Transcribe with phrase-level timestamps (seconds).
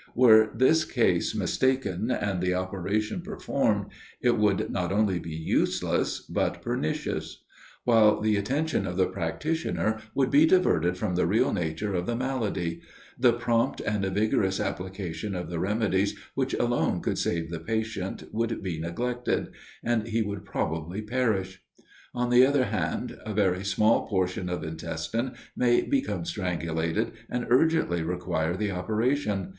[0.15, 6.63] Were this case mistaken, and the operation performed, it would not only be useless, but
[6.63, 7.43] pernicious:
[7.83, 12.15] while the attention of the practitioner would be diverted from the real nature of the
[12.15, 12.81] malady;
[13.19, 18.63] the prompt and vigorous application of the remedies which alone could save the patient, would
[18.63, 19.49] be neglected,
[19.83, 21.61] and he would probably perish.
[22.15, 28.01] On the other hand, a very small portion of intestine may become strangulated, and urgently
[28.01, 29.49] require the operation.